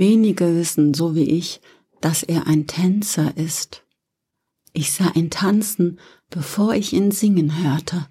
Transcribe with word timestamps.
Wenige 0.00 0.56
wissen, 0.56 0.94
so 0.94 1.14
wie 1.14 1.28
ich, 1.28 1.60
dass 2.00 2.22
er 2.22 2.46
ein 2.46 2.66
Tänzer 2.66 3.36
ist. 3.36 3.84
Ich 4.72 4.92
sah 4.92 5.10
ihn 5.10 5.28
tanzen, 5.28 6.00
bevor 6.30 6.72
ich 6.72 6.94
ihn 6.94 7.10
singen 7.10 7.62
hörte. 7.62 8.08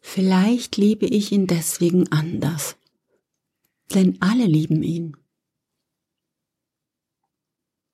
Vielleicht 0.00 0.78
liebe 0.78 1.04
ich 1.04 1.30
ihn 1.30 1.46
deswegen 1.46 2.10
anders. 2.10 2.78
Denn 3.92 4.16
alle 4.22 4.46
lieben 4.46 4.82
ihn. 4.82 5.14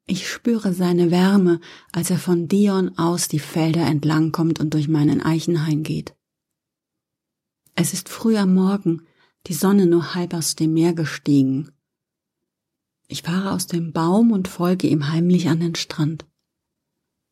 Ich 0.06 0.28
spüre 0.28 0.72
seine 0.72 1.10
Wärme, 1.10 1.60
als 1.90 2.10
er 2.10 2.18
von 2.18 2.46
Dion 2.46 2.96
aus 2.96 3.26
die 3.26 3.40
Felder 3.40 3.84
entlangkommt 3.86 4.60
und 4.60 4.72
durch 4.72 4.86
meinen 4.86 5.20
Eichenhain 5.20 5.82
geht. 5.82 6.14
Es 7.74 7.92
ist 7.92 8.08
früh 8.08 8.36
am 8.36 8.54
Morgen, 8.54 9.04
die 9.48 9.54
Sonne 9.54 9.86
nur 9.86 10.14
halb 10.14 10.32
aus 10.32 10.54
dem 10.54 10.74
Meer 10.74 10.92
gestiegen. 10.92 11.73
Ich 13.14 13.22
fahre 13.22 13.52
aus 13.52 13.68
dem 13.68 13.92
Baum 13.92 14.32
und 14.32 14.48
folge 14.48 14.88
ihm 14.88 15.08
heimlich 15.12 15.48
an 15.48 15.60
den 15.60 15.76
Strand. 15.76 16.26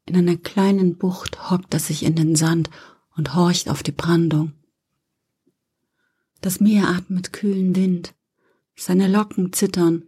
In 0.07 0.17
einer 0.17 0.37
kleinen 0.37 0.97
Bucht 0.97 1.51
hockt 1.51 1.75
er 1.75 1.81
sich 1.81 2.05
in 2.05 2.15
den 2.15 2.37
Sand 2.37 2.71
und 3.17 3.35
horcht 3.35 3.69
auf 3.69 3.83
die 3.83 3.91
Brandung. 3.91 4.53
Das 6.41 6.61
Meer 6.61 6.87
atmet 6.87 7.33
kühlen 7.33 7.75
Wind, 7.75 8.15
seine 8.77 9.09
Locken 9.09 9.53
zittern, 9.53 10.05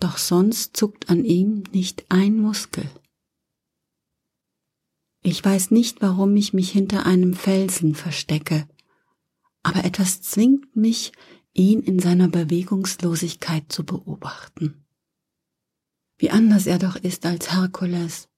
doch 0.00 0.16
sonst 0.16 0.78
zuckt 0.78 1.10
an 1.10 1.26
ihm 1.26 1.64
nicht 1.72 2.06
ein 2.08 2.38
Muskel. 2.38 2.88
Ich 5.20 5.44
weiß 5.44 5.72
nicht, 5.72 6.00
warum 6.00 6.34
ich 6.36 6.54
mich 6.54 6.70
hinter 6.70 7.04
einem 7.04 7.34
Felsen 7.34 7.94
verstecke, 7.94 8.66
aber 9.62 9.84
etwas 9.84 10.22
zwingt 10.22 10.74
mich, 10.74 11.12
ihn 11.52 11.82
in 11.82 11.98
seiner 11.98 12.28
Bewegungslosigkeit 12.28 13.70
zu 13.70 13.84
beobachten. 13.84 14.82
Wie 16.22 16.30
anders 16.30 16.68
er 16.68 16.78
doch 16.78 16.94
ist 16.94 17.26
als 17.26 17.50
Herkules, 17.50 18.28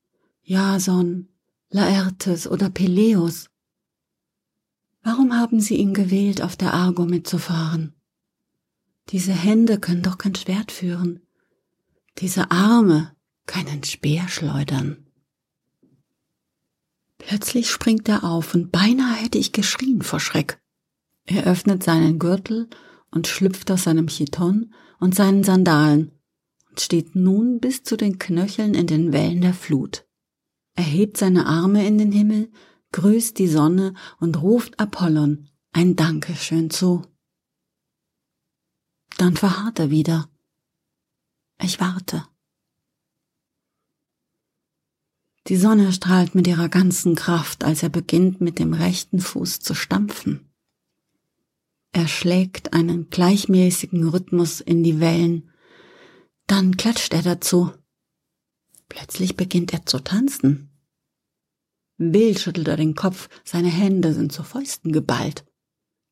Jason, 0.43 1.29
Laertes 1.69 2.47
oder 2.47 2.71
Peleus. 2.71 3.51
Warum 5.03 5.35
haben 5.35 5.61
sie 5.61 5.77
ihn 5.77 5.93
gewählt, 5.93 6.41
auf 6.41 6.57
der 6.57 6.73
Argo 6.73 7.05
mitzufahren? 7.05 7.95
Diese 9.11 9.35
Hände 9.35 9.79
können 9.79 10.01
doch 10.01 10.17
kein 10.17 10.35
Schwert 10.35 10.73
führen, 10.73 11.21
diese 12.21 12.51
Arme 12.51 13.15
keinen 13.45 13.85
Speer 13.85 14.29
schleudern. 14.29 15.07
Plötzlich 17.19 17.71
springt 17.71 18.09
er 18.09 18.25
auf 18.25 18.55
und 18.55 18.73
beinahe 18.73 19.17
hätte 19.17 19.37
ich 19.37 19.53
geschrien 19.53 20.01
vor 20.01 20.21
Schreck. 20.21 20.59
Er 21.27 21.45
öffnet 21.45 21.83
seinen 21.83 22.19
Gürtel 22.19 22.71
und 23.11 23.27
schlüpft 23.27 23.71
aus 23.71 23.85
seinem 23.85 24.07
Chiton 24.07 24.73
und 25.01 25.15
seinen 25.15 25.45
Sandalen 25.45 26.14
steht 26.81 27.15
nun 27.15 27.61
bis 27.61 27.83
zu 27.83 27.97
den 27.97 28.19
Knöcheln 28.19 28.75
in 28.75 28.87
den 28.87 29.13
Wellen 29.13 29.41
der 29.41 29.55
Flut. 29.55 30.07
Er 30.75 30.85
hebt 30.85 31.17
seine 31.17 31.47
Arme 31.47 31.87
in 31.87 31.99
den 31.99 32.13
Himmel, 32.13 32.51
grüßt 32.93 33.39
die 33.39 33.49
Sonne 33.49 33.95
und 34.21 34.41
ruft 34.43 34.79
Apollon 34.79 35.49
ein 35.73 35.97
Dankeschön 35.97 36.71
zu. 36.71 37.03
Dann 39.17 39.37
verharrt 39.37 39.79
er 39.79 39.91
wieder. 39.91 40.29
Ich 41.61 41.81
warte. 41.81 42.27
Die 45.49 45.57
Sonne 45.57 45.93
strahlt 45.93 46.35
mit 46.35 46.47
ihrer 46.47 46.69
ganzen 46.69 47.15
Kraft, 47.15 47.65
als 47.65 47.83
er 47.83 47.91
beginnt, 47.91 48.41
mit 48.41 48.59
dem 48.59 48.73
rechten 48.73 49.21
Fuß 49.21 49.61
zu 49.61 49.75
stampfen. 49.75 50.49
Er 51.93 52.09
schlägt 52.09 52.73
einen 52.73 53.11
gleichmäßigen 53.11 54.09
Rhythmus 54.09 54.61
in 54.61 54.83
die 54.83 55.01
Wellen, 55.01 55.51
dann 56.47 56.77
klatscht 56.77 57.13
er 57.15 57.23
dazu. 57.23 57.73
Plötzlich 58.89 59.37
beginnt 59.37 59.73
er 59.73 59.87
zu 59.87 59.99
tanzen. 60.01 60.71
Wild 61.97 62.41
schüttelt 62.41 62.69
er 62.69 62.77
den 62.77 62.95
Kopf, 62.95 63.29
seine 63.45 63.69
Hände 63.69 64.13
sind 64.15 64.33
zu 64.33 64.43
Fäusten 64.43 64.93
geballt. 64.93 65.45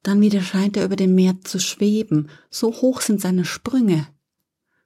Dann 0.03 0.21
wieder 0.21 0.41
scheint 0.41 0.77
er 0.77 0.85
über 0.85 0.97
dem 0.97 1.15
Meer 1.15 1.41
zu 1.43 1.61
schweben, 1.61 2.29
so 2.51 2.73
hoch 2.73 3.01
sind 3.01 3.21
seine 3.21 3.45
Sprünge. 3.45 4.09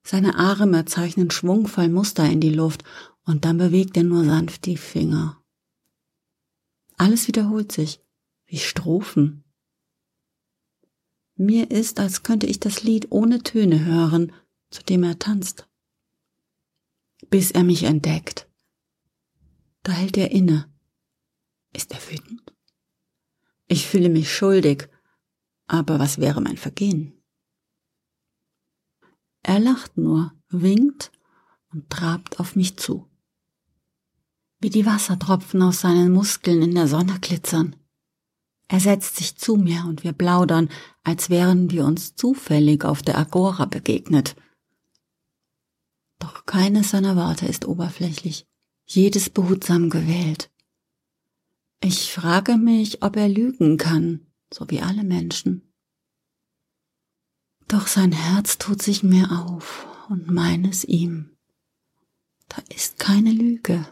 Seine 0.03 0.37
Arme 0.37 0.85
zeichnen 0.85 1.31
schwungvoll 1.31 1.89
Muster 1.89 2.29
in 2.29 2.41
die 2.41 2.55
Luft, 2.55 2.85
und 3.25 3.45
dann 3.45 3.59
bewegt 3.59 3.97
er 3.97 4.05
nur 4.05 4.25
sanft 4.25 4.67
die 4.67 4.77
Finger. 4.77 5.43
Alles 6.97 7.27
wiederholt 7.27 7.73
sich, 7.73 8.01
wie 8.47 8.59
Strophen. 8.59 9.45
Mir 11.35 11.71
ist, 11.71 11.99
als 11.99 12.23
könnte 12.23 12.47
ich 12.47 12.61
das 12.61 12.83
Lied 12.83 13.09
ohne 13.11 13.43
Töne 13.43 13.85
hören, 13.85 14.33
zu 14.71 14.83
dem 14.83 15.03
er 15.05 15.19
tanzt. 15.19 15.69
Bis 17.31 17.51
er 17.51 17.65
mich 17.65 17.85
entdeckt. 17.85 18.49
Da 19.83 19.93
hält 19.93 20.17
er 20.17 20.31
inne. 20.31 20.73
Ist 21.73 21.93
er 21.93 22.01
wütend? 22.11 22.55
Ich 23.69 23.87
fühle 23.87 24.09
mich 24.09 24.33
schuldig, 24.33 24.89
aber 25.67 25.99
was 25.99 26.19
wäre 26.19 26.41
mein 26.41 26.57
Vergehen? 26.57 27.13
Er 29.43 29.61
lacht 29.61 29.97
nur, 29.97 30.33
winkt 30.49 31.13
und 31.73 31.91
trabt 31.91 32.41
auf 32.41 32.57
mich 32.57 32.77
zu. 32.77 33.09
Wie 34.59 34.71
die 34.71 34.87
Wassertropfen 34.87 35.63
aus 35.63 35.81
seinen 35.81 36.13
Muskeln 36.13 36.63
in 36.63 36.75
der 36.75 36.89
Sonne 36.89 37.19
glitzern. 37.21 37.77
Er 38.69 38.81
setzt 38.81 39.17
sich 39.17 39.37
zu 39.37 39.57
mir 39.57 39.85
und 39.87 40.03
wir 40.03 40.13
plaudern, 40.13 40.69
als 41.05 41.31
wären 41.31 41.71
wir 41.71 41.85
uns 41.85 42.17
zufällig 42.17 42.85
auf 42.85 43.03
der 43.03 43.19
Agora 43.19 43.67
begegnet. 43.67 44.35
Doch 46.19 46.47
keines 46.47 46.91
seiner 46.91 47.17
Worte 47.17 47.47
ist 47.47 47.67
oberflächlich, 47.67 48.47
jedes 48.85 49.31
behutsam 49.31 49.91
gewählt. 49.91 50.51
Ich 51.81 52.13
frage 52.13 52.57
mich, 52.57 53.03
ob 53.03 53.17
er 53.17 53.29
lügen 53.29 53.77
kann, 53.77 54.27
so 54.53 54.69
wie 54.71 54.81
alle 54.81 55.05
Menschen. 55.05 55.73
Doch 57.69 57.87
sein 57.87 58.13
Herz 58.13 58.59
tut 58.59 58.81
sich 58.81 59.03
mir 59.03 59.31
auf 59.31 59.87
und 60.09 60.31
meines 60.31 60.85
ihm. 60.85 61.37
Da 62.49 62.63
ist 62.75 62.99
keine 62.99 63.33
Lüge. 63.33 63.87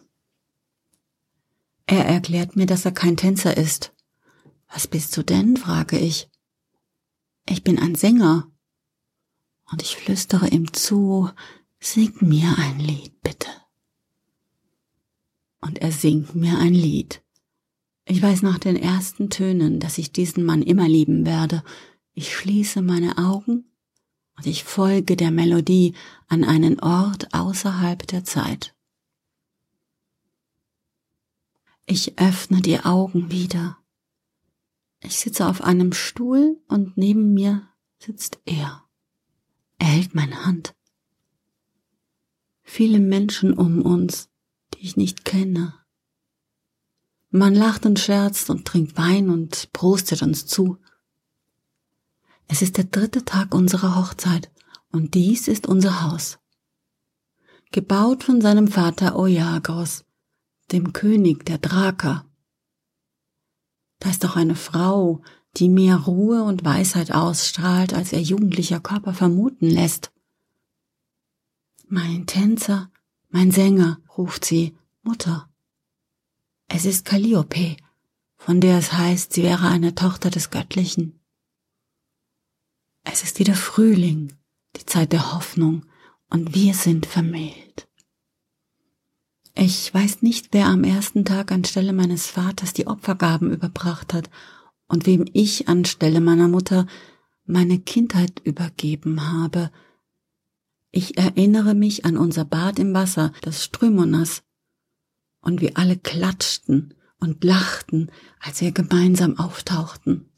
Er 1.86 2.06
erklärt 2.06 2.56
mir, 2.56 2.66
dass 2.66 2.84
er 2.84 2.92
kein 2.92 3.16
Tänzer 3.16 3.56
ist. 3.56 3.92
Was 4.68 4.86
bist 4.86 5.16
du 5.16 5.22
denn? 5.22 5.56
frage 5.56 5.98
ich. 5.98 6.30
Ich 7.46 7.62
bin 7.62 7.78
ein 7.78 7.94
Sänger. 7.94 8.50
Und 9.70 9.82
ich 9.82 9.96
flüstere 9.96 10.48
ihm 10.48 10.72
zu, 10.72 11.30
sing 11.84 12.14
mir 12.20 12.56
ein 12.58 12.78
Lied, 12.78 13.20
bitte. 13.22 13.48
Und 15.60 15.78
er 15.78 15.92
singt 15.92 16.34
mir 16.34 16.58
ein 16.58 16.74
Lied. 16.74 17.22
Ich 18.06 18.22
weiß 18.22 18.42
nach 18.42 18.58
den 18.58 18.76
ersten 18.76 19.30
Tönen, 19.30 19.80
dass 19.80 19.98
ich 19.98 20.12
diesen 20.12 20.44
Mann 20.44 20.62
immer 20.62 20.88
lieben 20.88 21.26
werde. 21.26 21.62
Ich 22.12 22.34
schließe 22.34 22.82
meine 22.82 23.18
Augen 23.18 23.64
und 24.36 24.46
ich 24.46 24.64
folge 24.64 25.16
der 25.16 25.30
Melodie 25.30 25.94
an 26.26 26.44
einen 26.44 26.80
Ort 26.80 27.32
außerhalb 27.34 28.06
der 28.06 28.24
Zeit. 28.24 28.74
Ich 31.86 32.18
öffne 32.18 32.62
die 32.62 32.80
Augen 32.80 33.30
wieder. 33.30 33.78
Ich 35.00 35.18
sitze 35.18 35.46
auf 35.46 35.62
einem 35.62 35.92
Stuhl 35.92 36.62
und 36.66 36.96
neben 36.96 37.34
mir 37.34 37.68
sitzt 37.98 38.40
er. 38.46 38.84
Er 39.78 39.86
hält 39.86 40.14
meine 40.14 40.46
Hand. 40.46 40.74
Viele 42.76 42.98
Menschen 42.98 43.52
um 43.52 43.82
uns, 43.82 44.30
die 44.74 44.80
ich 44.80 44.96
nicht 44.96 45.24
kenne. 45.24 45.74
Man 47.30 47.54
lacht 47.54 47.86
und 47.86 48.00
scherzt 48.00 48.50
und 48.50 48.64
trinkt 48.64 48.96
Wein 48.96 49.30
und 49.30 49.72
prostet 49.72 50.22
uns 50.22 50.44
zu. 50.46 50.78
Es 52.48 52.62
ist 52.62 52.76
der 52.76 52.82
dritte 52.82 53.24
Tag 53.24 53.54
unserer 53.54 53.94
Hochzeit 53.94 54.50
und 54.90 55.14
dies 55.14 55.46
ist 55.46 55.68
unser 55.68 56.02
Haus. 56.02 56.40
Gebaut 57.70 58.24
von 58.24 58.40
seinem 58.40 58.66
Vater 58.66 59.16
Oiagos, 59.16 60.04
dem 60.72 60.92
König 60.92 61.46
der 61.46 61.58
Draker. 61.58 62.26
Da 64.00 64.10
ist 64.10 64.24
doch 64.24 64.34
eine 64.34 64.56
Frau, 64.56 65.22
die 65.58 65.68
mehr 65.68 65.94
Ruhe 65.94 66.42
und 66.42 66.64
Weisheit 66.64 67.12
ausstrahlt, 67.12 67.94
als 67.94 68.12
ihr 68.12 68.20
jugendlicher 68.20 68.80
Körper 68.80 69.14
vermuten 69.14 69.70
lässt. 69.70 70.10
Mein 71.88 72.26
Tänzer, 72.26 72.90
mein 73.28 73.50
Sänger, 73.50 73.98
ruft 74.16 74.44
sie, 74.44 74.76
Mutter. 75.02 75.50
Es 76.66 76.86
ist 76.86 77.04
Calliope, 77.04 77.76
von 78.36 78.60
der 78.60 78.78
es 78.78 78.92
heißt, 78.92 79.32
sie 79.32 79.42
wäre 79.42 79.68
eine 79.68 79.94
Tochter 79.94 80.30
des 80.30 80.50
Göttlichen. 80.50 81.20
Es 83.04 83.22
ist 83.22 83.38
wieder 83.38 83.54
Frühling, 83.54 84.32
die 84.76 84.86
Zeit 84.86 85.12
der 85.12 85.34
Hoffnung, 85.34 85.84
und 86.30 86.54
wir 86.54 86.74
sind 86.74 87.06
vermählt. 87.06 87.86
Ich 89.54 89.92
weiß 89.92 90.22
nicht, 90.22 90.48
wer 90.52 90.66
am 90.66 90.82
ersten 90.82 91.24
Tag 91.24 91.52
anstelle 91.52 91.92
meines 91.92 92.26
Vaters 92.26 92.72
die 92.72 92.86
Opfergaben 92.86 93.52
überbracht 93.52 94.12
hat 94.12 94.30
und 94.88 95.06
wem 95.06 95.26
ich 95.32 95.68
anstelle 95.68 96.20
meiner 96.20 96.48
Mutter 96.48 96.86
meine 97.44 97.78
Kindheit 97.78 98.40
übergeben 98.42 99.30
habe. 99.30 99.70
Ich 100.96 101.18
erinnere 101.18 101.74
mich 101.74 102.04
an 102.04 102.16
unser 102.16 102.44
Bad 102.44 102.78
im 102.78 102.94
Wasser, 102.94 103.32
das 103.42 103.64
Strömonas, 103.64 104.44
und 105.40 105.60
wir 105.60 105.76
alle 105.76 105.96
klatschten 105.96 106.94
und 107.18 107.42
lachten, 107.42 108.12
als 108.38 108.60
wir 108.60 108.70
gemeinsam 108.70 109.36
auftauchten. 109.36 110.30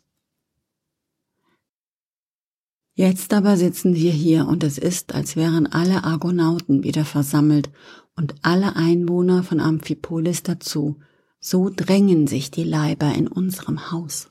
Jetzt 2.94 3.35
aber 3.35 3.58
sitzen 3.58 3.97
wir 3.97 4.12
hier 4.12 4.49
und 4.49 4.64
es 4.64 4.79
ist, 4.79 5.14
als 5.14 5.37
wären 5.37 5.67
alle 5.67 6.05
Argonauten 6.05 6.82
wieder 6.85 7.05
versammelt 7.05 7.69
und 8.14 8.35
alle 8.41 8.76
Einwohner 8.76 9.43
von 9.43 9.61
Amphipolis 9.61 10.43
dazu. 10.43 10.99
So 11.38 11.69
drängen 11.69 12.26
sich 12.26 12.50
die 12.50 12.64
Leiber 12.64 13.12
in 13.14 13.29
unserem 13.29 13.91
Haus. 13.93 14.31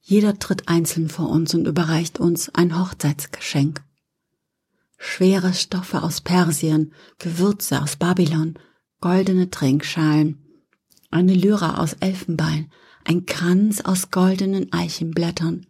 Jeder 0.00 0.38
tritt 0.38 0.66
einzeln 0.70 1.10
vor 1.10 1.28
uns 1.28 1.52
und 1.52 1.66
überreicht 1.66 2.20
uns 2.20 2.48
ein 2.54 2.80
Hochzeitsgeschenk. 2.80 3.84
Schwere 5.06 5.52
Stoffe 5.52 6.02
aus 6.02 6.22
Persien, 6.22 6.92
Gewürze 7.18 7.82
aus 7.82 7.94
Babylon, 7.96 8.58
goldene 9.00 9.50
Trinkschalen, 9.50 10.42
eine 11.10 11.34
Lyra 11.34 11.80
aus 11.80 11.92
Elfenbein, 12.00 12.72
ein 13.04 13.26
Kranz 13.26 13.82
aus 13.82 14.10
goldenen 14.10 14.72
Eichenblättern, 14.72 15.66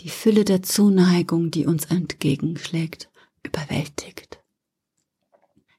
die 0.00 0.08
Fülle 0.08 0.44
der 0.44 0.62
Zuneigung, 0.62 1.50
die 1.50 1.66
uns 1.66 1.84
entgegenschlägt, 1.84 3.10
überwältigt. 3.44 4.40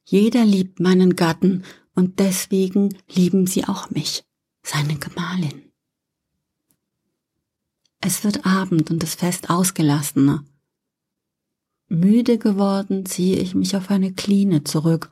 Jeder 0.05 0.45
liebt 0.45 0.79
meinen 0.79 1.17
Gatten 1.17 1.63
und 1.95 2.19
deswegen 2.19 2.95
lieben 3.09 3.47
sie 3.47 3.65
auch 3.65 3.89
mich, 3.89 4.23
seine 4.61 4.95
Gemahlin. 4.95 5.73
Es 7.99 8.23
wird 8.23 8.45
Abend 8.45 8.91
und 8.91 9.01
das 9.01 9.15
Fest 9.15 9.49
ausgelassener. 9.49 10.45
Müde 11.87 12.37
geworden 12.37 13.05
ziehe 13.05 13.37
ich 13.37 13.55
mich 13.55 13.75
auf 13.75 13.91
eine 13.91 14.13
Kline 14.13 14.63
zurück 14.63 15.11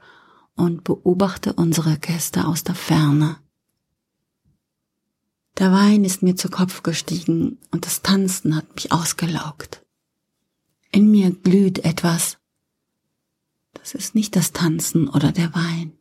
und 0.55 0.83
beobachte 0.83 1.53
unsere 1.53 1.97
Gäste 1.97 2.47
aus 2.47 2.63
der 2.63 2.75
Ferne. 2.75 3.37
Der 5.59 5.71
Wein 5.71 6.03
ist 6.03 6.23
mir 6.23 6.35
zu 6.35 6.49
Kopf 6.49 6.81
gestiegen 6.81 7.59
und 7.71 7.85
das 7.85 8.01
Tanzen 8.01 8.55
hat 8.55 8.73
mich 8.75 8.91
ausgelaugt. 8.91 9.85
In 10.91 11.11
mir 11.11 11.31
glüht 11.31 11.79
etwas. 11.79 12.39
Das 13.73 13.93
ist 13.93 14.15
nicht 14.15 14.35
das 14.35 14.51
Tanzen 14.51 15.07
oder 15.07 15.31
der 15.31 15.53
Wein. 15.53 15.93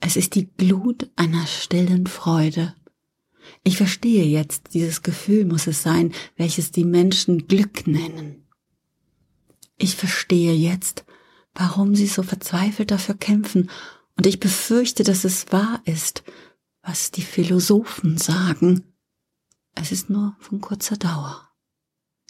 Es 0.00 0.16
ist 0.16 0.34
die 0.34 0.46
Glut 0.46 1.10
einer 1.14 1.46
stillen 1.46 2.06
Freude. 2.06 2.74
Ich 3.62 3.76
verstehe 3.76 4.24
jetzt, 4.24 4.74
dieses 4.74 5.02
Gefühl 5.02 5.44
muss 5.44 5.66
es 5.66 5.82
sein, 5.82 6.12
welches 6.36 6.72
die 6.72 6.84
Menschen 6.84 7.46
Glück 7.46 7.86
nennen. 7.86 8.39
Ich 9.82 9.96
verstehe 9.96 10.52
jetzt, 10.52 11.06
warum 11.54 11.94
sie 11.94 12.06
so 12.06 12.22
verzweifelt 12.22 12.90
dafür 12.90 13.14
kämpfen, 13.14 13.70
und 14.16 14.26
ich 14.26 14.38
befürchte, 14.38 15.04
dass 15.04 15.24
es 15.24 15.50
wahr 15.50 15.80
ist, 15.86 16.22
was 16.82 17.10
die 17.10 17.22
Philosophen 17.22 18.18
sagen. 18.18 18.94
Es 19.74 19.90
ist 19.90 20.10
nur 20.10 20.36
von 20.38 20.60
kurzer 20.60 20.98
Dauer. 20.98 21.48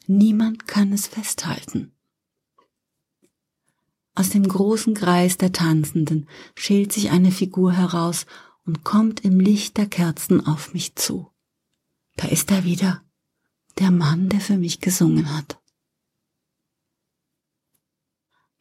Niemand 0.06 0.69
kann 0.69 0.93
es 0.93 1.08
festhalten. 1.08 1.93
Aus 4.14 4.31
dem 4.31 4.46
großen 4.46 4.94
Kreis 4.94 5.37
der 5.37 5.50
Tanzenden 5.50 6.29
schält 6.55 6.93
sich 6.93 7.11
eine 7.11 7.32
Figur 7.32 7.73
heraus 7.73 8.26
und 8.64 8.85
kommt 8.85 9.25
im 9.25 9.41
Licht 9.41 9.76
der 9.76 9.87
Kerzen 9.87 10.46
auf 10.46 10.73
mich 10.73 10.94
zu. 10.94 11.32
Da 12.14 12.29
ist 12.29 12.53
er 12.53 12.62
wieder, 12.62 13.03
der 13.81 13.91
Mann, 13.91 14.29
der 14.29 14.41
für 14.41 14.56
mich 14.56 14.81
gesungen 14.81 15.37
hat. 15.37 15.59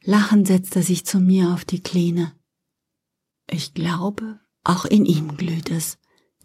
Lachend 0.02 0.46
setzt 0.46 0.76
er 0.76 0.82
sich 0.82 1.04
zu 1.04 1.20
mir 1.20 1.50
auf 1.50 1.64
die 1.64 1.82
Kline. 1.82 2.34
Ich 3.46 3.74
glaube, 3.74 4.40
auch 4.64 4.84
in 4.84 5.04
ihm 5.04 5.36
glüht 5.36 5.70
es, 5.70 5.98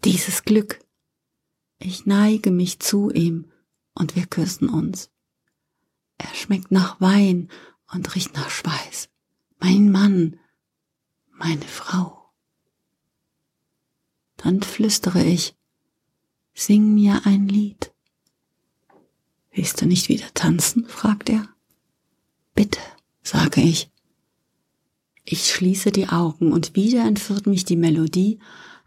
dieses 0.04 0.42
Glück. 0.44 0.80
Ich 1.78 2.06
neige 2.06 2.50
mich 2.50 2.80
zu 2.80 3.10
ihm 3.10 3.50
und 3.94 4.16
wir 4.16 4.26
küssen 4.26 4.68
uns. 4.68 5.10
Er 6.18 6.34
schmeckt 6.34 6.70
nach 6.70 7.00
Wein 7.00 7.48
und 7.92 8.14
riecht 8.14 8.34
nach 8.34 8.50
Schweiß. 8.50 9.08
Mein 9.58 9.90
Mann, 9.90 10.38
meine 11.30 11.66
Frau. 11.66 12.32
Dann 14.36 14.62
flüstere 14.62 15.24
ich, 15.24 15.56
sing 16.54 16.94
mir 16.94 17.22
ein 17.24 17.48
Lied. 17.48 17.94
Willst 19.50 19.80
du 19.80 19.86
nicht 19.86 20.08
wieder 20.08 20.32
tanzen? 20.34 20.86
fragt 20.86 21.30
er. 21.30 21.55
Sage 23.36 23.60
ich. 23.60 23.90
Ich 25.22 25.50
schließe 25.50 25.92
die 25.92 26.08
Augen 26.08 26.54
und 26.54 26.74
wieder 26.74 27.04
entführt 27.06 27.46
mich 27.46 27.66
die 27.66 27.76
Melodie 27.76 28.38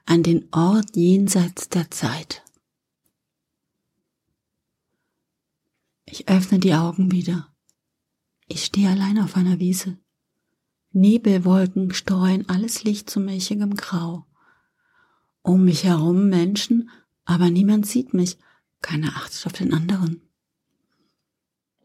an 0.07 0.23
den 0.23 0.51
Ort 0.51 0.95
jenseits 0.95 1.69
der 1.69 1.91
Zeit. 1.91 2.43
Ich 6.05 6.29
öffne 6.29 6.57
die 6.57 6.73
Augen 6.73 7.11
wieder. 7.11 7.53
Ich 8.47 8.65
stehe 8.65 8.89
allein 8.89 9.19
auf 9.19 9.35
einer 9.35 9.59
Wiese. 9.59 9.99
Nebelwolken 10.93 11.93
streuen 11.93 12.49
alles 12.49 12.83
Licht 12.83 13.07
zu 13.07 13.19
milchigem 13.19 13.75
Grau. 13.75 14.25
Um 15.43 15.63
mich 15.63 15.83
herum 15.83 16.27
Menschen, 16.27 16.89
aber 17.23 17.51
niemand 17.51 17.85
sieht 17.85 18.15
mich, 18.15 18.39
keine 18.81 19.09
Acht 19.09 19.45
auf 19.45 19.53
den 19.53 19.75
anderen. 19.75 20.27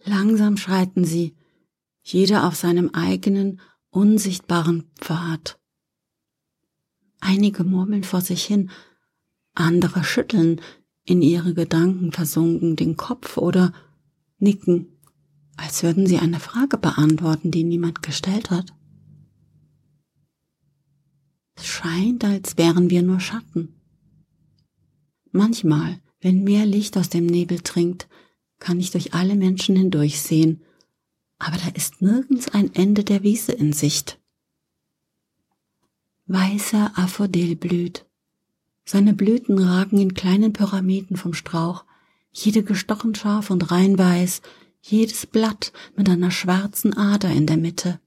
Langsam 0.03 0.57
schreiten 0.57 1.05
sie, 1.05 1.37
jeder 2.05 2.47
auf 2.47 2.55
seinem 2.55 2.91
eigenen 2.91 3.61
unsichtbaren 3.89 4.85
Pfad. 5.01 5.59
Einige 7.21 7.65
murmeln 7.65 8.05
vor 8.05 8.21
sich 8.21 8.45
hin, 8.45 8.71
andere 9.55 10.05
schütteln 10.05 10.61
in 11.05 11.23
ihre 11.23 11.55
Gedanken 11.55 12.13
versunken 12.13 12.77
den 12.77 12.97
Kopf 12.97 13.39
oder 13.39 13.73
nicken, 14.39 14.99
als 15.57 15.83
würden 15.83 16.07
sie 16.07 16.19
eine 16.19 16.41
Frage 16.41 16.77
beantworten, 16.77 17.51
die 17.51 17.65
niemand 17.65 18.03
gestellt 18.03 18.51
hat. 18.51 18.75
Es 21.57 21.67
scheint, 21.67 22.25
als 22.25 22.59
wären 22.59 22.91
wir 22.91 23.03
nur 23.03 23.21
Schatten. 23.21 23.81
Manchmal, 25.31 26.01
wenn 26.21 26.45
mehr 26.45 26.67
Licht 26.67 26.99
aus 26.99 27.09
dem 27.09 27.27
Nebel 27.27 27.61
dringt, 27.63 28.09
kann 28.59 28.79
ich 28.81 28.91
durch 28.91 29.15
alle 29.15 29.37
Menschen 29.37 29.77
hindurchsehen 29.77 30.63
aber 31.39 31.57
da 31.57 31.69
ist 31.75 32.03
nirgends 32.03 32.49
ein 32.49 32.75
Ende 32.75 33.05
der 33.05 33.23
Wiese 33.23 33.53
in 33.53 33.73
Sicht. 33.73 34.19
Weißer 36.27 36.93
Aphrodel 36.97 37.57
blüht. 37.57 38.07
Seine 38.85 39.15
Blüten 39.15 39.59
ragen 39.59 39.99
in 39.99 40.15
kleinen 40.15 40.53
Pyramiden 40.53 41.17
vom 41.17 41.35
Strauch, 41.35 41.85
jede 42.33 42.63
gestochen 42.63 43.15
scharf 43.15 43.51
und 43.51 43.71
rein 43.71 43.99
weiß, 43.99 44.43
jedes 44.83 45.27
Blatt 45.27 45.73
mit 45.97 46.09
einer 46.09 46.31
schwarzen 46.31 46.95
Ader 46.97 47.31
in 47.31 47.47
der 47.47 47.57
Mitte. 47.57 48.01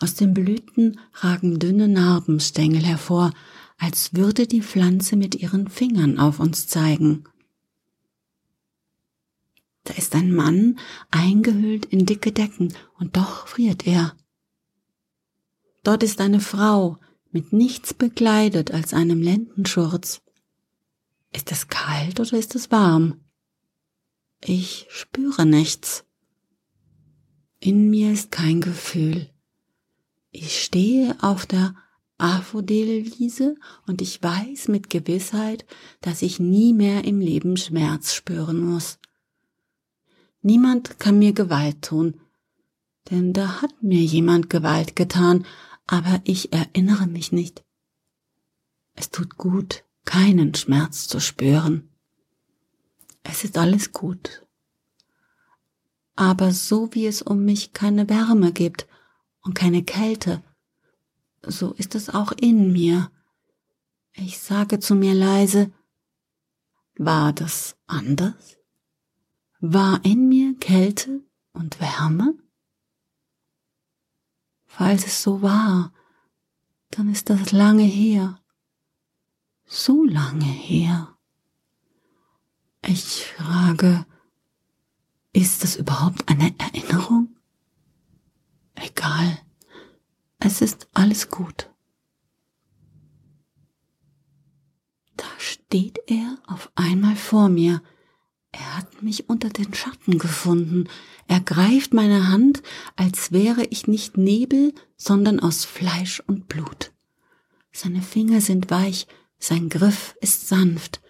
Aus 0.00 0.14
den 0.14 0.34
Blüten 0.34 1.00
ragen 1.14 1.58
dünne 1.58 1.88
Narbenstängel 1.88 2.82
hervor, 2.82 3.32
als 3.78 4.14
würde 4.14 4.46
die 4.46 4.62
Pflanze 4.62 5.16
mit 5.16 5.34
ihren 5.34 5.68
Fingern 5.68 6.18
auf 6.18 6.40
uns 6.40 6.66
zeigen. 6.66 7.24
Da 9.86 9.94
ist 9.94 10.14
ein 10.14 10.34
Mann 10.34 10.78
eingehüllt 11.10 11.86
in 11.86 12.06
dicke 12.06 12.32
Decken, 12.32 12.74
und 12.98 13.16
doch 13.16 13.46
friert 13.46 13.86
er. 13.86 14.16
Dort 15.84 16.02
ist 16.02 16.20
eine 16.20 16.40
Frau 16.40 16.98
mit 17.30 17.52
nichts 17.52 17.94
bekleidet 17.94 18.72
als 18.72 18.92
einem 18.92 19.22
Lendenschurz. 19.22 20.22
Ist 21.32 21.52
es 21.52 21.68
kalt 21.68 22.18
oder 22.18 22.32
ist 22.32 22.56
es 22.56 22.70
warm? 22.72 23.20
Ich 24.44 24.86
spüre 24.90 25.46
nichts. 25.46 26.04
In 27.60 27.88
mir 27.88 28.12
ist 28.12 28.32
kein 28.32 28.60
Gefühl. 28.60 29.30
Ich 30.30 30.62
stehe 30.62 31.16
auf 31.22 31.46
der 31.46 31.74
Aphodelwiese 32.18 33.54
und 33.86 34.02
ich 34.02 34.22
weiß 34.22 34.68
mit 34.68 34.90
Gewissheit, 34.90 35.64
dass 36.00 36.22
ich 36.22 36.40
nie 36.40 36.72
mehr 36.72 37.04
im 37.04 37.20
Leben 37.20 37.56
Schmerz 37.56 38.14
spüren 38.14 38.58
muss. 38.58 38.98
Niemand 40.46 41.00
kann 41.00 41.18
mir 41.18 41.32
Gewalt 41.32 41.82
tun, 41.82 42.20
denn 43.10 43.32
da 43.32 43.62
hat 43.62 43.82
mir 43.82 44.04
jemand 44.04 44.48
Gewalt 44.48 44.94
getan, 44.94 45.44
aber 45.88 46.20
ich 46.22 46.52
erinnere 46.52 47.08
mich 47.08 47.32
nicht. 47.32 47.64
Es 48.94 49.10
tut 49.10 49.38
gut, 49.38 49.82
keinen 50.04 50.54
Schmerz 50.54 51.08
zu 51.08 51.18
spüren. 51.18 51.88
Es 53.24 53.42
ist 53.42 53.58
alles 53.58 53.90
gut. 53.90 54.46
Aber 56.14 56.52
so 56.52 56.94
wie 56.94 57.06
es 57.06 57.22
um 57.22 57.44
mich 57.44 57.72
keine 57.72 58.08
Wärme 58.08 58.52
gibt 58.52 58.86
und 59.40 59.54
keine 59.54 59.82
Kälte, 59.82 60.44
so 61.42 61.72
ist 61.72 61.96
es 61.96 62.08
auch 62.08 62.30
in 62.30 62.72
mir. 62.72 63.10
Ich 64.12 64.38
sage 64.38 64.78
zu 64.78 64.94
mir 64.94 65.14
leise, 65.14 65.72
war 66.94 67.32
das 67.32 67.74
anders? 67.88 68.55
War 69.68 70.04
in 70.04 70.28
mir 70.28 70.56
Kälte 70.60 71.24
und 71.52 71.80
Wärme? 71.80 72.34
Falls 74.64 75.04
es 75.04 75.24
so 75.24 75.42
war, 75.42 75.92
dann 76.90 77.10
ist 77.10 77.30
das 77.30 77.50
lange 77.50 77.82
her. 77.82 78.40
So 79.64 80.04
lange 80.04 80.44
her. 80.44 81.18
Ich 82.82 83.26
frage, 83.26 84.06
ist 85.32 85.64
das 85.64 85.74
überhaupt 85.74 86.28
eine 86.28 86.54
Erinnerung? 86.60 87.36
Egal, 88.76 89.40
es 90.38 90.60
ist 90.60 90.88
alles 90.94 91.28
gut. 91.28 91.74
Da 95.16 95.26
steht 95.38 95.98
er 96.06 96.38
auf 96.46 96.70
einmal 96.76 97.16
vor 97.16 97.48
mir, 97.48 97.82
er 98.58 98.76
hat 98.78 99.02
mich 99.02 99.28
unter 99.28 99.48
den 99.48 99.74
Schatten 99.74 100.18
gefunden. 100.18 100.88
Er 101.28 101.40
greift 101.40 101.92
meine 101.92 102.28
Hand, 102.28 102.62
als 102.96 103.32
wäre 103.32 103.64
ich 103.64 103.86
nicht 103.86 104.16
Nebel, 104.16 104.72
sondern 104.96 105.40
aus 105.40 105.64
Fleisch 105.64 106.20
und 106.26 106.48
Blut. 106.48 106.92
Seine 107.72 108.02
Finger 108.02 108.40
sind 108.40 108.70
weich, 108.70 109.06
sein 109.38 109.68
Griff 109.68 110.16
ist 110.20 110.48
sanft. 110.48 111.00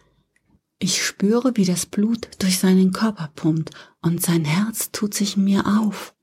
Ich 0.79 1.05
spüre, 1.05 1.57
wie 1.57 1.65
das 1.65 1.87
Blut 1.87 2.29
durch 2.39 2.59
seinen 2.59 2.93
Körper 2.93 3.31
pumpt 3.35 3.71
und 4.03 4.21
sein 4.23 4.45
Herz 4.45 4.91
tut 4.91 5.15
sich 5.15 5.37
mir 5.37 5.65
auf. 5.81 6.15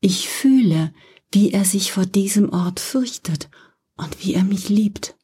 Ich 0.00 0.28
fühle, 0.28 0.94
wie 1.32 1.52
er 1.52 1.64
sich 1.64 1.92
vor 1.92 2.06
diesem 2.06 2.50
Ort 2.50 2.80
fürchtet 2.80 3.50
und 3.96 4.24
wie 4.24 4.34
er 4.34 4.44
mich 4.44 4.68
liebt. 4.68 5.16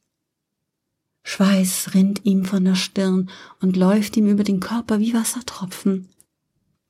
Schweiß 1.28 1.92
rinnt 1.92 2.24
ihm 2.24 2.44
von 2.44 2.64
der 2.64 2.76
Stirn 2.76 3.28
und 3.60 3.76
läuft 3.76 4.16
ihm 4.16 4.28
über 4.28 4.44
den 4.44 4.60
Körper 4.60 5.00
wie 5.00 5.12
Wassertropfen, 5.12 6.08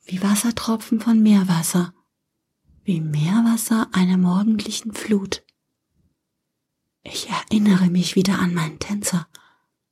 wie 0.05 0.23
Wassertropfen 0.23 1.00
von 1.00 1.23
Meerwasser, 1.23 1.95
wie 2.85 3.00
Meerwasser 3.00 3.88
einer 3.93 4.19
morgendlichen 4.19 4.93
Flut. 4.93 5.43
Ich 7.02 7.31
erinnere 7.31 7.87
mich 7.87 8.14
wieder 8.14 8.38
an 8.38 8.52
meinen 8.52 8.78
Tänzer, 8.78 9.26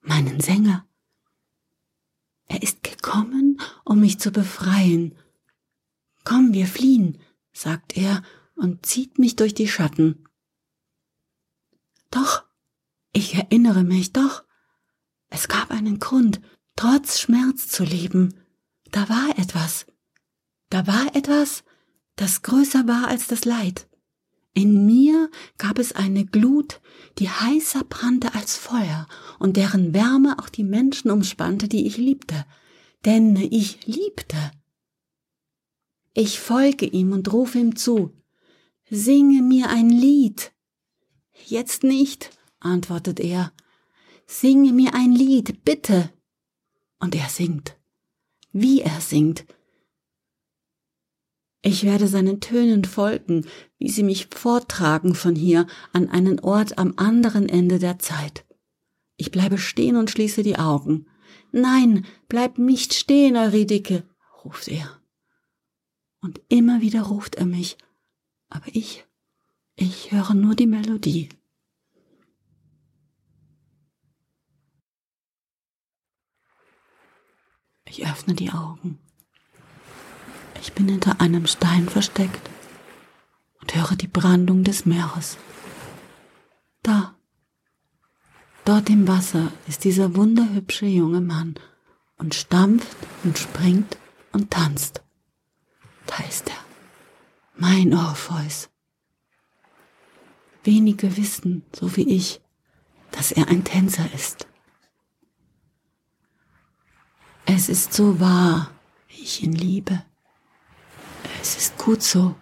meinen 0.03 0.41
Sänger. 0.41 0.87
Er 2.45 2.63
ist 2.63 2.83
gekommen, 2.83 3.59
um 3.83 4.01
mich 4.01 4.21
zu 4.21 4.31
befreien. 4.31 5.15
Komm, 6.25 6.53
wir 6.53 6.67
fliehen, 6.67 7.19
sagt 7.55 7.97
er 7.97 8.23
und 8.57 8.85
zieht 8.85 9.19
mich 9.19 9.37
durch 9.37 9.55
die 9.55 9.69
Schatten. 9.69 10.29
Doch, 12.11 12.45
ich 13.14 13.35
erinnere 13.35 13.85
mich 13.85 14.12
doch. 14.12 14.44
Es 15.30 15.49
gab 15.49 15.71
einen 15.71 15.99
Grund, 15.99 16.40
trotz 16.76 17.18
Schmerz 17.21 17.68
zu 17.68 17.85
leben. 17.85 18.35
Da 18.90 19.09
war 19.09 19.38
etwas. 19.38 19.87
Da 20.68 20.87
war 20.87 21.16
etwas, 21.16 21.64
das 22.16 22.42
größer 22.42 22.87
war 22.87 23.09
als 23.09 23.26
das 23.26 23.44
Leid. 23.44 23.88
In 24.52 24.87
mir 24.87 25.30
gab 25.59 25.78
es 25.78 25.92
eine 25.92 26.25
Glut, 26.25 26.80
die 27.18 27.28
heißer 27.28 27.85
brannte 27.85 28.35
als 28.35 28.56
Feuer 28.56 29.09
und 29.38 29.56
deren 29.56 29.94
Wärme 29.94 30.38
auch 30.38 30.49
die 30.49 30.62
Menschen 30.62 31.11
umspannte, 31.11 31.66
die 31.68 31.87
ich 31.87 31.97
liebte. 31.97 32.47
Denn 33.04 33.37
ich 33.37 33.87
liebte. 33.87 34.52
Ich 36.14 36.38
folge 36.38 36.87
ihm 36.87 37.12
und 37.12 37.33
rufe 37.33 37.59
ihm 37.59 37.75
zu. 37.75 38.12
Singe 38.88 39.42
mir 39.42 39.71
ein 39.71 39.90
Lied. 39.90 40.52
Jetzt 41.47 41.83
nicht, 41.83 42.30
antwortet 42.64 43.21
er, 43.21 43.52
singe 44.26 44.73
mir 44.73 44.94
ein 44.94 45.12
Lied, 45.12 45.64
bitte. 45.64 46.11
Und 46.99 47.14
er 47.14 47.28
singt. 47.28 47.76
Wie 48.52 48.80
er 48.80 49.00
singt. 49.00 49.44
Ich 51.66 51.85
werde 51.85 52.09
seinen 52.09 52.40
Tönen 52.40 52.85
folgen, 52.85 53.47
wie 53.78 53.88
sie 53.88 54.02
mich 54.02 54.28
forttragen 54.35 55.14
von 55.14 55.35
hier 55.35 55.66
an 55.92 56.11
einen 56.11 56.40
Ort 56.40 56.76
am 56.76 56.92
anderen 56.97 57.49
Ende 57.49 57.78
der 57.78 57.99
Zeit. 57.99 58.44
Ich 59.16 59.30
bleibe 59.30 59.56
stehen 59.59 59.97
und 59.97 60.11
schließe 60.11 60.42
die 60.42 60.59
Augen. 60.59 61.06
Nein, 61.52 62.04
bleib 62.28 62.59
nicht 62.59 62.92
stehen, 62.92 63.37
Euridike, 63.37 64.04
ruft 64.44 64.68
er. 64.68 65.00
Und 66.21 66.40
immer 66.49 66.80
wieder 66.80 67.02
ruft 67.02 67.37
er 67.37 67.47
mich, 67.47 67.78
aber 68.49 68.66
ich, 68.66 69.06
ich 69.76 70.12
höre 70.12 70.35
nur 70.35 70.54
die 70.54 70.66
Melodie. 70.66 71.28
Ich 77.97 78.05
öffne 78.05 78.35
die 78.35 78.51
Augen. 78.51 78.99
Ich 80.61 80.73
bin 80.73 80.89
hinter 80.89 81.21
einem 81.21 81.47
Stein 81.47 81.89
versteckt 81.89 82.51
und 83.61 83.73
höre 83.73 83.95
die 83.95 84.09
Brandung 84.09 84.65
des 84.65 84.85
Meeres. 84.85 85.39
Da, 86.83 87.15
dort 88.65 88.91
im 88.91 89.07
Wasser 89.07 89.53
ist 89.69 89.85
dieser 89.85 90.17
wunderhübsche 90.17 90.87
junge 90.87 91.21
Mann 91.21 91.55
und 92.17 92.35
stampft 92.35 92.97
und 93.23 93.39
springt 93.39 93.97
und 94.33 94.51
tanzt. 94.51 95.05
Da 96.07 96.17
ist 96.25 96.49
er, 96.49 96.65
mein 97.55 97.95
Orpheus. 97.95 98.71
Wenige 100.65 101.17
wissen, 101.17 101.63
so 101.73 101.95
wie 101.97 102.09
ich, 102.09 102.41
dass 103.13 103.31
er 103.31 103.47
ein 103.47 103.63
Tänzer 103.63 104.13
ist. 104.13 104.49
Es 107.57 107.69
ist 107.69 107.93
so 107.93 108.19
wahr, 108.19 108.73
wie 109.07 109.23
ich 109.23 109.45
ihn 109.45 109.53
liebe. 109.53 110.03
Es 111.41 111.57
ist 111.57 111.79
gut 111.79 112.03
so. 112.03 112.35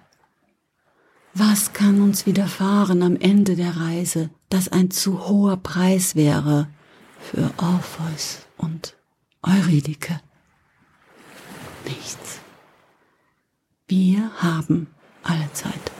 Was 1.34 1.74
kann 1.74 2.00
uns 2.00 2.24
widerfahren 2.24 3.02
am 3.02 3.16
Ende 3.16 3.54
der 3.54 3.76
Reise, 3.76 4.30
das 4.48 4.68
ein 4.68 4.90
zu 4.90 5.28
hoher 5.28 5.58
Preis 5.58 6.16
wäre 6.16 6.68
für 7.20 7.52
Orpheus 7.58 8.46
und 8.56 8.96
Eurydike? 9.42 10.18
Nichts. 11.84 12.40
Wir 13.88 14.30
haben 14.38 14.86
alle 15.24 15.52
Zeit. 15.52 15.92